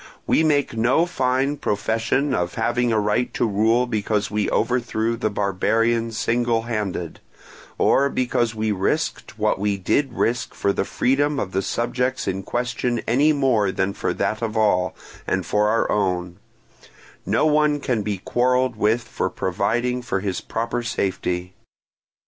[0.25, 5.29] We make no fine profession of having a right to rule because we overthrew the
[5.29, 7.19] barbarian single handed,
[7.77, 12.41] or because we risked what we did risk for the freedom of the subjects in
[12.41, 14.95] question any more than for that of all,
[15.27, 16.37] and for our own:
[17.23, 21.53] no one can be quarrelled with for providing for his proper safety.